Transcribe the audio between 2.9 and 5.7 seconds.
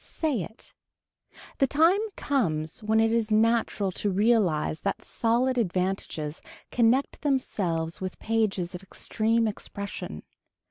it is natural to realize that solid